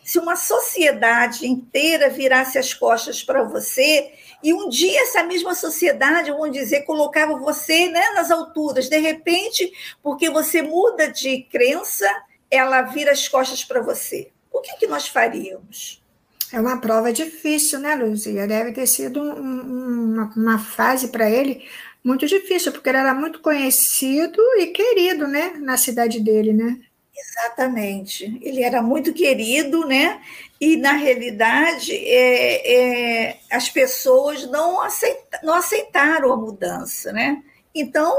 [0.03, 4.11] Se uma sociedade inteira virasse as costas para você
[4.43, 9.71] e um dia essa mesma sociedade, vamos dizer, colocava você né, nas alturas, de repente,
[10.01, 12.05] porque você muda de crença,
[12.51, 14.29] ela vira as costas para você.
[14.51, 16.03] O que, que nós faríamos?
[16.51, 18.45] É uma prova difícil, né, Luzia?
[18.45, 21.65] Deve ter sido um, uma, uma fase para ele
[22.03, 26.79] muito difícil, porque ele era muito conhecido e querido, né, na cidade dele, né?
[27.15, 28.39] Exatamente.
[28.41, 30.21] Ele era muito querido, né?
[30.59, 37.43] E, na realidade, é, é, as pessoas não, aceita, não aceitaram a mudança, né?
[37.73, 38.11] Então,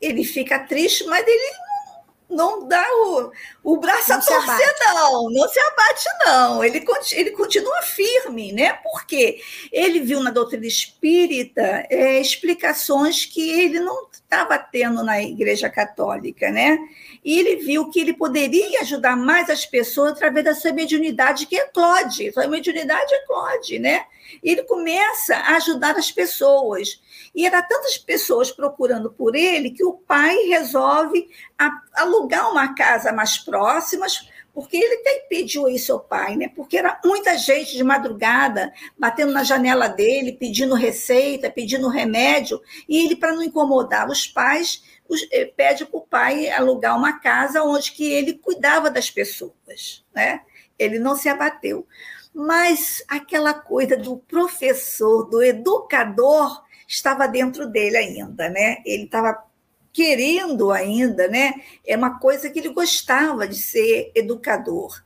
[0.00, 1.52] ele fica triste, mas ele
[2.28, 3.32] não dá o,
[3.64, 6.64] o braço não a torcer, não, não se abate, não.
[6.64, 8.74] Ele, ele continua firme, né?
[8.82, 9.40] Porque
[9.72, 16.50] ele viu na doutrina espírita é, explicações que ele não estava tendo na Igreja Católica,
[16.50, 16.78] né?
[17.24, 21.56] E ele viu que ele poderia ajudar mais as pessoas através da sua mediunidade, que
[21.56, 22.32] é Claude.
[22.32, 24.04] Sua mediunidade é Claude, né?
[24.42, 27.00] E ele começa a ajudar as pessoas.
[27.34, 31.28] E era tantas pessoas procurando por ele que o pai resolve
[31.94, 34.06] alugar uma casa mais próxima,
[34.58, 36.48] porque ele até pediu isso ao pai, né?
[36.48, 43.04] Porque era muita gente de madrugada batendo na janela dele, pedindo receita, pedindo remédio, e
[43.04, 44.82] ele, para não incomodar os pais,
[45.30, 50.40] eh, pede para o pai alugar uma casa onde que ele cuidava das pessoas, né?
[50.76, 51.86] Ele não se abateu.
[52.40, 58.76] Mas aquela coisa do professor, do educador, estava dentro dele ainda, né?
[58.86, 59.42] Ele estava
[59.92, 61.52] querendo ainda, né?
[61.84, 65.02] É uma coisa que ele gostava de ser educador.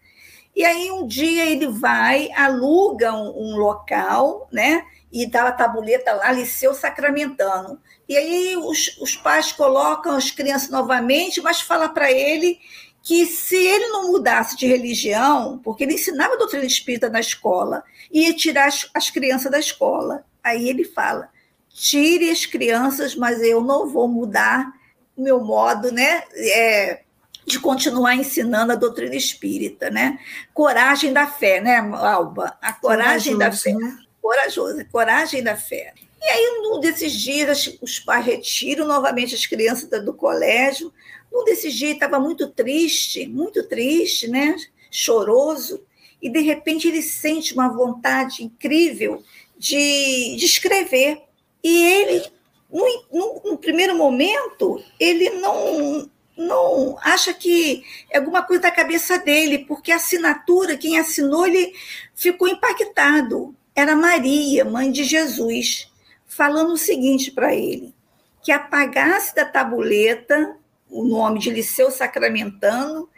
[0.54, 4.84] E aí um dia ele vai, aluga um, um local, né?
[5.10, 7.80] E dá a tabuleta lá, Liceu Sacramentano.
[8.06, 12.60] E aí os, os pais colocam as crianças novamente, mas fala para ele
[13.02, 17.82] que se ele não mudasse de religião, porque ele ensinava a doutrina espírita na escola,
[18.10, 20.24] ia tirar as, as crianças da escola.
[20.42, 21.28] Aí ele fala:
[21.68, 24.72] tire as crianças, mas eu não vou mudar
[25.16, 26.22] o meu modo, né?
[26.36, 27.02] É,
[27.44, 30.18] de continuar ensinando a doutrina espírita, né?
[30.54, 32.56] Coragem da fé, né, Alba?
[32.62, 33.72] A coragem Corajoso, da fé.
[33.74, 33.98] Né?
[34.20, 35.92] Corajosa, coragem da fé.
[36.20, 40.92] E aí, num desses dias, os pais retiram novamente as crianças do colégio.
[41.32, 44.54] Num desses dias, estava muito triste, muito triste, né?
[44.90, 45.82] Choroso.
[46.20, 49.22] E, de repente, ele sente uma vontade incrível
[49.58, 51.22] de, de escrever.
[51.64, 52.22] E ele,
[52.70, 59.18] no, no, no primeiro momento, ele não, não acha que é alguma coisa da cabeça
[59.18, 61.72] dele, porque a assinatura, quem assinou, ele
[62.14, 63.54] ficou impactado.
[63.74, 65.90] Era Maria, mãe de Jesus,
[66.26, 67.94] falando o seguinte para ele:
[68.42, 70.56] que apagasse da tabuleta
[70.92, 73.08] o nome de Liceu Sacramentano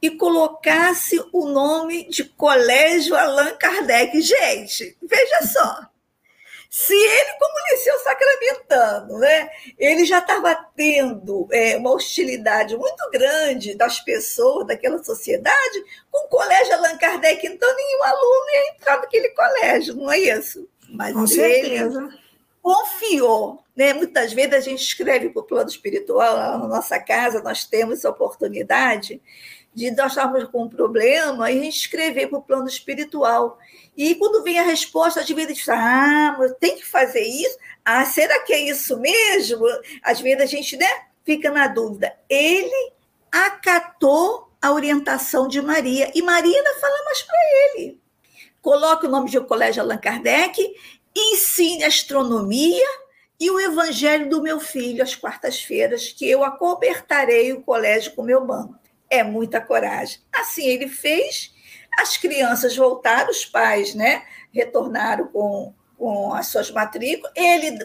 [0.00, 4.20] e colocasse o nome de Colégio Allan Kardec.
[4.20, 5.88] Gente, veja só.
[6.70, 13.74] Se ele, como Liceu Sacramentano, né, ele já estava tendo é, uma hostilidade muito grande
[13.74, 19.28] das pessoas daquela sociedade, com o colégio Allan Kardec, então nenhum aluno ia entrar naquele
[19.28, 20.68] colégio, não é isso?
[20.88, 22.08] Mas com certeza.
[22.64, 23.62] Confiou.
[23.76, 23.92] Né?
[23.92, 28.08] Muitas vezes a gente escreve para o plano espiritual, na nossa casa nós temos essa
[28.08, 29.20] oportunidade
[29.74, 33.58] de nós estarmos com um problema e a gente escrever para o plano espiritual.
[33.94, 37.58] E quando vem a resposta, às vezes diz, ah, tem que fazer isso?
[37.84, 39.66] Ah, será que é isso mesmo?
[40.02, 40.88] Às vezes a gente né,
[41.22, 42.16] fica na dúvida.
[42.30, 42.92] Ele
[43.30, 47.38] acatou a orientação de Maria, e Maria ainda fala mais para
[47.74, 48.00] ele.
[48.62, 50.74] Coloque o nome de Colégio Allan Kardec,
[51.16, 52.86] ensine astronomia
[53.38, 58.44] e o evangelho do meu filho às quartas-feiras, que eu acobertarei o colégio com meu
[58.44, 58.78] banco.
[59.10, 60.18] É muita coragem.
[60.32, 61.52] Assim ele fez,
[61.98, 67.32] as crianças voltaram, os pais né, retornaram com, com as suas matrículas.
[67.36, 67.78] Ele,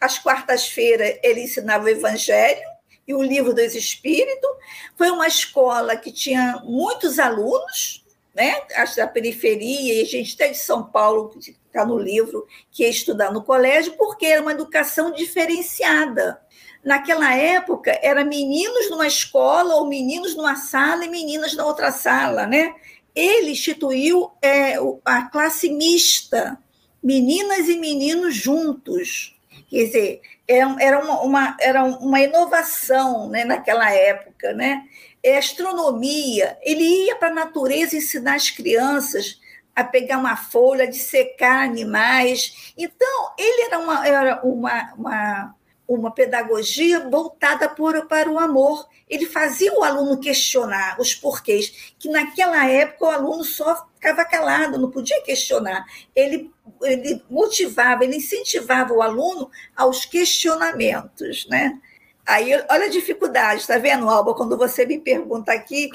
[0.00, 2.62] às quartas-feiras, ele ensinava o Evangelho
[3.06, 4.50] e o Livro dos Espíritos.
[4.96, 8.04] Foi uma escola que tinha muitos alunos,
[8.34, 8.62] né,
[8.96, 11.30] da periferia, e a gente até de São Paulo,
[11.74, 16.40] está no livro, que ia estudar no colégio, porque era uma educação diferenciada.
[16.84, 22.46] Naquela época, era meninos numa escola, ou meninos numa sala e meninas na outra sala,
[22.46, 22.74] né?
[23.14, 26.58] ele instituiu é, a classe mista,
[27.02, 29.36] meninas e meninos juntos.
[29.70, 34.52] Quer dizer, era, uma, uma, era uma inovação né, naquela época.
[34.52, 34.82] Né?
[35.24, 39.40] é, astronomia, ele ia para a natureza ensinar as crianças
[39.74, 42.72] a pegar uma folha, de secar animais.
[42.76, 45.54] Então, ele era uma, era uma, uma,
[45.86, 48.88] uma pedagogia voltada por, para o amor.
[49.08, 54.78] Ele fazia o aluno questionar os porquês, que naquela época o aluno só ficava calado,
[54.78, 55.84] não podia questionar.
[56.14, 56.50] Ele,
[56.82, 61.78] ele motivava, ele incentivava o aluno aos questionamentos, né?
[62.26, 65.90] Aí, olha a dificuldade, está vendo, Alba, quando você me pergunta aqui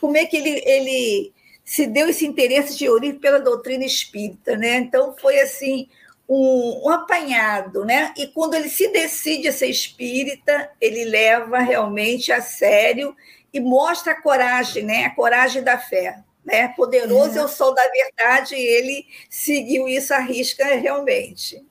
[0.00, 1.34] como é que ele, ele
[1.64, 4.76] se deu esse interesse de Euripides pela doutrina espírita, né?
[4.76, 5.88] Então, foi assim,
[6.28, 8.12] um, um, apanhado, né?
[8.16, 13.16] E quando ele se decide a ser espírita, ele leva realmente a sério
[13.52, 15.06] e mostra a coragem, né?
[15.06, 16.18] A coragem da fé.
[16.44, 16.68] Né?
[16.68, 17.40] Poderoso é.
[17.40, 21.64] é o sol da verdade, e ele seguiu isso à risca realmente.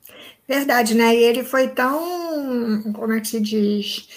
[0.48, 1.14] Verdade, né?
[1.14, 4.08] E ele foi tão, como é que se diz?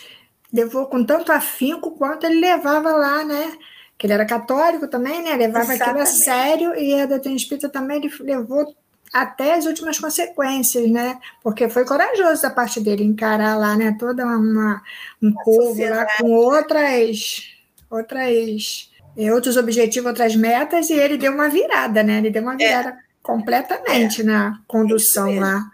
[0.52, 3.56] Levou com tanto afinco quanto ele levava lá, né?
[3.98, 5.36] Que ele era católico também, né?
[5.36, 5.82] Levava Exatamente.
[5.84, 8.76] aquilo a sério e a doutrina espírita também ele levou
[9.14, 11.20] até as últimas consequências, né?
[11.42, 13.96] Porque foi corajoso da parte dele encarar lá, né?
[14.00, 14.82] Toda uma,
[15.22, 15.96] um a povo sociedade.
[15.96, 17.54] lá com outras,
[17.90, 22.18] outras, eh, outros objetivos, outras metas, e ele deu uma virada, né?
[22.18, 22.58] Ele deu uma é.
[22.58, 22.98] virada é.
[23.22, 24.26] completamente é.
[24.26, 25.72] na condução é lá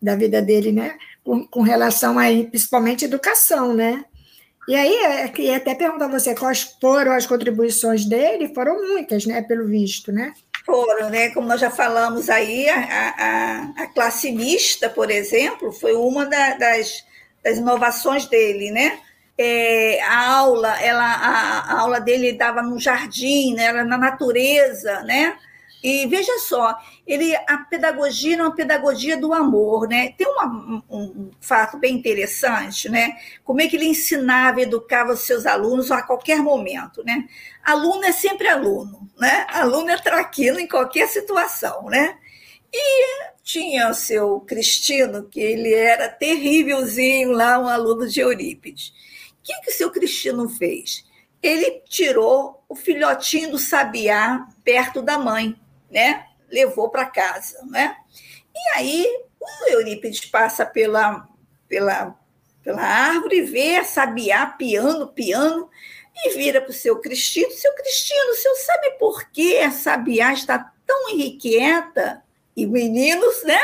[0.00, 0.96] da vida dele, né?
[1.24, 4.04] Com, com relação aí, principalmente educação, né?
[4.68, 8.80] E aí, é, eu queria até perguntar a você quais foram as contribuições dele, foram
[8.80, 10.32] muitas, né, pelo visto, né?
[10.64, 11.30] Foram, né?
[11.30, 16.54] Como nós já falamos aí, a, a, a classe mista, por exemplo, foi uma da,
[16.54, 17.04] das,
[17.42, 18.98] das inovações dele, né?
[19.36, 23.64] É, a aula, ela, a, a, aula dele dava no jardim, né?
[23.64, 25.36] era na natureza, né?
[25.82, 30.14] E veja só, ele, a pedagogia é uma pedagogia do amor, né?
[30.16, 33.16] Tem uma, um, fato bem interessante, né?
[33.42, 37.26] Como é que ele ensinava, educava os seus alunos a qualquer momento, né?
[37.64, 39.44] Aluno é sempre aluno, né?
[39.48, 42.16] Aluno é traquino em qualquer situação, né?
[42.72, 48.92] E tinha o seu Cristino, que ele era terrívelzinho lá, um aluno de Eurípides.
[49.32, 51.04] O que, que o seu Cristino fez?
[51.42, 55.56] Ele tirou o filhotinho do sabiá perto da mãe
[55.92, 56.26] né?
[56.50, 57.96] Levou para casa, né?
[58.54, 61.28] E aí o Eurípides passa pela,
[61.68, 62.16] pela,
[62.62, 65.68] pela árvore, vê a sabiá piano, piano,
[66.14, 67.50] e vira para o seu Cristino.
[67.50, 72.22] Seu Cristino, o senhor sabe por que a sabiá está tão irrequieta?
[72.54, 73.60] E meninos, né?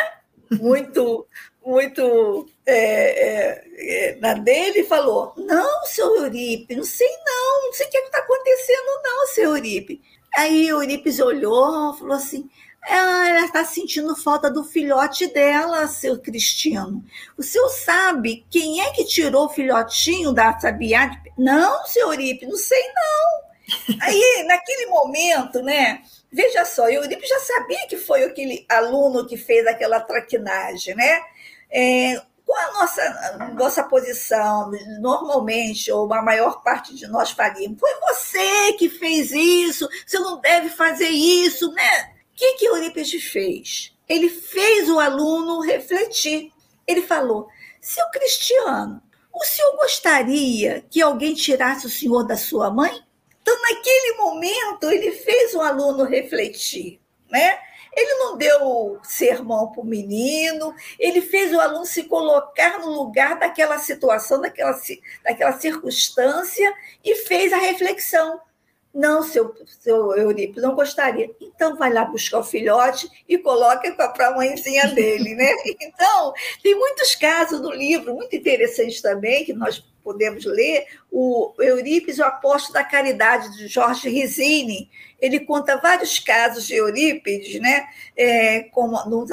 [0.51, 1.29] Muito,
[1.63, 7.87] muito é, é, é, na dele, falou: Não, seu Eurípides, não sei não, não sei
[7.87, 10.18] o que está acontecendo, não, seu Eurípides.
[10.37, 12.49] Aí o Eurípides olhou falou assim:
[12.83, 17.05] ah, ela está sentindo falta do filhote dela, seu Cristino.
[17.37, 21.11] O senhor sabe quem é que tirou o filhotinho da Sabiá?
[21.37, 23.49] Não, seu Eurípides, não sei não.
[24.01, 26.03] Aí, naquele momento, né?
[26.33, 31.21] Veja só, Eurípides já sabia que foi aquele aluno que fez aquela traquinagem, né?
[31.71, 34.71] É, qual a nossa, nossa posição,
[35.01, 37.79] normalmente, ou a maior parte de nós faríamos?
[37.79, 42.15] Foi você que fez isso, você não deve fazer isso, né?
[42.33, 43.95] O que, que Eurípides fez?
[44.09, 46.51] Ele fez o aluno refletir.
[46.87, 47.49] Ele falou:
[47.83, 52.99] seu Cristiano, o senhor gostaria que alguém tirasse o senhor da sua mãe?
[53.43, 56.99] Então, naquele momento, ele fez o aluno refletir,
[57.31, 57.59] né?
[57.99, 63.37] Ele não deu sermão para o menino, ele fez o aluno se colocar no lugar
[63.41, 64.79] daquela situação, daquela,
[65.25, 66.73] daquela circunstância
[67.05, 68.41] e fez a reflexão.
[68.95, 71.29] Não, seu, seu Eurípides, não gostaria.
[71.41, 75.51] Então, vai lá buscar o filhote e coloca para a mãezinha dele, né?
[75.81, 76.33] Então,
[76.63, 82.25] tem muitos casos no livro, muito interessantes também, que nós podemos ler, o Eurípides, o
[82.25, 84.91] apóstolo da caridade, de Jorge Risini,
[85.21, 87.87] ele conta vários casos de Eurípides, né?
[88.17, 89.29] É, como nos,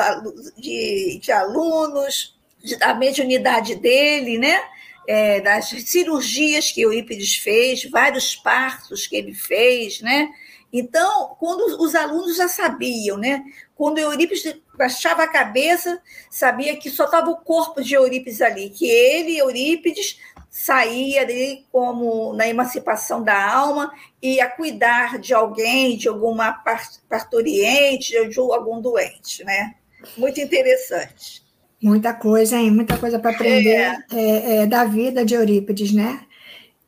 [0.58, 4.62] de, de alunos, de, da mediunidade dele, né?
[5.08, 10.28] É, das cirurgias que Eurípides fez, vários partos que ele fez, né?
[10.74, 13.46] Então, quando os alunos já sabiam, né?
[13.76, 18.90] Quando Eurípides baixava a cabeça, sabia que só estava o corpo de Eurípides ali, que
[18.90, 20.20] ele, Eurípides,
[20.56, 23.92] saía ali como na emancipação da alma
[24.22, 26.64] e a cuidar de alguém, de alguma
[27.10, 29.76] parturiente, de algum doente, né?
[30.16, 31.44] Muito interessante.
[31.84, 32.72] Muita coisa, hein?
[32.72, 33.98] Muita coisa para aprender é.
[34.14, 36.22] É, é, da vida de Eurípides, né?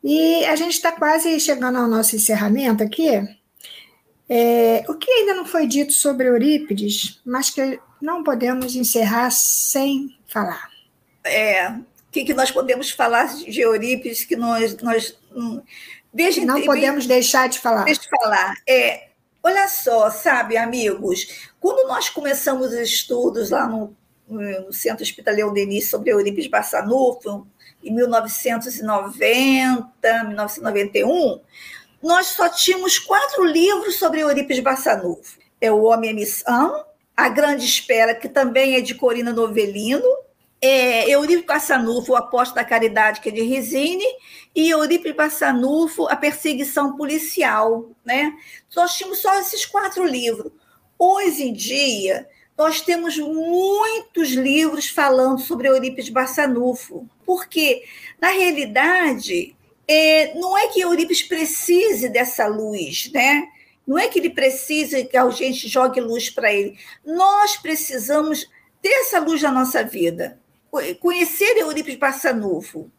[0.01, 3.09] E a gente está quase chegando ao nosso encerramento aqui.
[4.30, 10.18] É, o que ainda não foi dito sobre Eurípides, mas que não podemos encerrar sem
[10.26, 10.70] falar?
[11.26, 11.74] É,
[12.12, 15.18] que, que nós podemos falar de Eurípides que nós, nós
[16.18, 17.84] Veja, Não podemos deixar de falar.
[17.84, 18.55] Deixa eu falar.
[18.68, 19.10] É,
[19.43, 23.95] olha só, sabe, amigos, quando nós começamos os estudos lá no,
[24.28, 27.45] no Centro Hospitaleiro Denis sobre Eurípides Bassanufo,
[27.84, 31.39] em 1990, 1991,
[32.01, 35.38] nós só tínhamos quatro livros sobre Eurípides Bassanufo.
[35.62, 36.84] É O Homem e a Missão,
[37.16, 40.10] A Grande Espera, que também é de Corina Novelino,
[40.62, 41.05] é,
[41.45, 44.05] Bassanufo, O Apóstolo da Caridade, que é de Resine,
[44.55, 47.91] e Eurípides Bassanufo, A Perseguição Policial.
[48.03, 48.34] Né?
[48.76, 50.51] Nós tínhamos só esses quatro livros.
[50.97, 52.28] Hoje em dia,
[52.58, 57.84] nós temos muitos livros falando sobre Eurípides Bassanufo, porque,
[58.20, 59.55] na realidade,
[59.88, 63.47] é, não é que Eurípides precise dessa luz, né?
[63.86, 66.78] Não é que ele precise que a gente jogue luz para ele.
[67.05, 68.49] Nós precisamos
[68.82, 70.38] ter essa luz na nossa vida
[70.99, 72.91] conhecer Eurípides Barçanufo,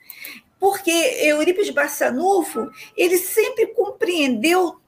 [0.59, 4.81] porque Eurípides Barçanufo ele sempre compreendeu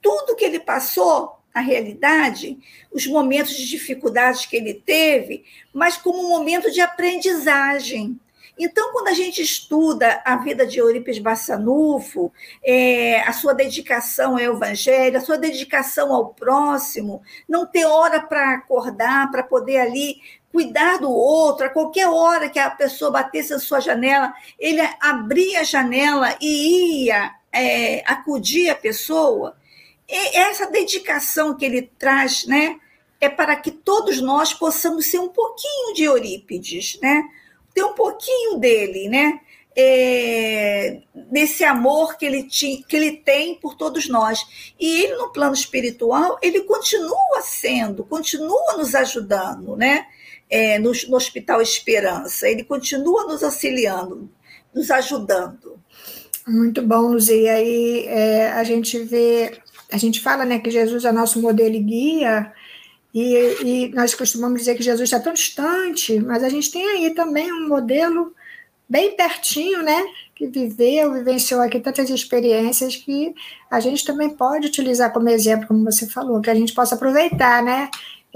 [0.00, 2.58] tudo que ele passou, a realidade,
[2.92, 8.20] os momentos de dificuldades que ele teve, mas como um momento de aprendizagem.
[8.58, 12.30] Então, quando a gente estuda a vida de Eurípides Bassanufo,
[12.62, 18.54] é, a sua dedicação ao evangelho, a sua dedicação ao próximo, não ter hora para
[18.54, 20.20] acordar, para poder ali
[20.56, 25.60] cuidar do outro, a qualquer hora que a pessoa batesse na sua janela, ele abria
[25.60, 29.54] a janela e ia é, acudir a pessoa.
[30.08, 32.80] E essa dedicação que ele traz, né,
[33.20, 37.22] é para que todos nós possamos ser um pouquinho de Eurípides, né?
[37.74, 39.38] Ter um pouquinho dele, né?
[39.76, 44.72] É, desse amor que ele, ti, que ele tem por todos nós.
[44.80, 50.06] E ele, no plano espiritual, ele continua sendo, continua nos ajudando, né?
[50.48, 52.48] É, no, no Hospital Esperança.
[52.48, 54.30] Ele continua nos auxiliando,
[54.74, 55.78] nos ajudando.
[56.46, 57.60] Muito bom, Luzia.
[57.60, 59.58] E é, a gente vê,
[59.90, 62.52] a gente fala né, que Jesus é nosso modelo e guia,
[63.12, 67.14] e, e nós costumamos dizer que Jesus está tão distante, mas a gente tem aí
[67.14, 68.34] também um modelo
[68.88, 70.04] bem pertinho, né?
[70.34, 73.34] Que viveu, vivenciou aqui tantas experiências que
[73.70, 77.62] a gente também pode utilizar como exemplo, como você falou, que a gente possa aproveitar,
[77.62, 77.90] né?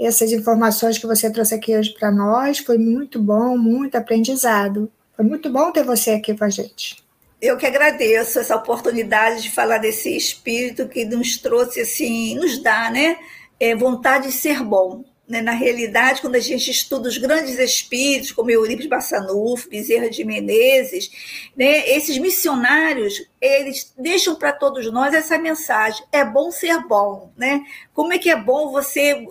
[0.05, 2.59] Essas informações que você trouxe aqui hoje para nós.
[2.59, 4.91] Foi muito bom, muito aprendizado.
[5.15, 7.03] Foi muito bom ter você aqui com a gente.
[7.41, 12.89] Eu que agradeço essa oportunidade de falar desse espírito que nos trouxe, assim, nos dá,
[12.91, 13.17] né?
[13.59, 15.03] É, vontade de ser bom.
[15.31, 15.41] Né?
[15.41, 21.09] Na realidade, quando a gente estuda os grandes espíritos, como Eurípides Bassanufo, Bezerra de Menezes,
[21.55, 21.89] né?
[21.89, 27.63] esses missionários, eles deixam para todos nós essa mensagem: é bom ser bom, né?
[27.93, 29.25] Como é que é bom você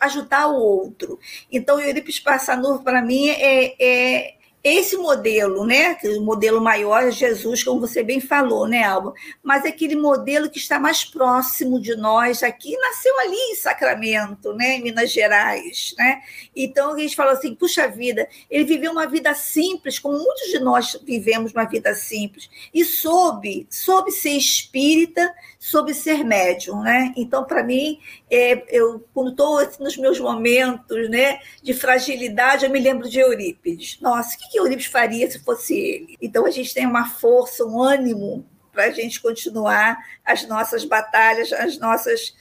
[0.00, 1.20] ajudar o outro?
[1.52, 4.34] Então, Eurípides Bassanufo, para mim, é, é
[4.64, 5.98] esse modelo, né?
[6.04, 9.12] O modelo maior é Jesus, como você bem falou, né, Alba?
[9.42, 14.52] Mas é aquele modelo que está mais próximo de nós aqui, nasceu ali em Sacramento,
[14.52, 16.22] né, em Minas Gerais, né?
[16.54, 20.60] Então a gente fala assim, puxa vida, ele viveu uma vida simples, como muitos de
[20.60, 27.14] nós vivemos uma vida simples, e soube, soube ser espírita, soube ser médium, né?
[27.16, 32.70] Então, para mim, é, eu quando estou assim, nos meus momentos, né, de fragilidade, eu
[32.70, 33.96] me lembro de Eurípides.
[34.00, 36.16] Nossa, o que que Eurípides faria se fosse ele?
[36.20, 41.52] Então a gente tem uma força, um ânimo para a gente continuar as nossas batalhas,
[41.52, 42.34] as nossas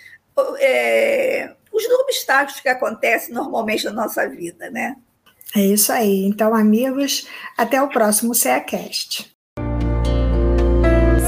[0.58, 4.96] é, os obstáculos que acontecem normalmente na nossa vida, né?
[5.56, 6.26] É isso aí.
[6.26, 9.32] Então, amigos, até o próximo CEACast.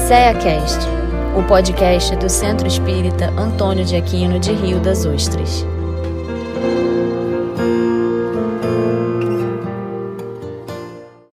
[0.08, 1.03] CEACast,
[1.34, 5.66] o podcast do Centro Espírita Antônio de Aquino de Rio das Ostras.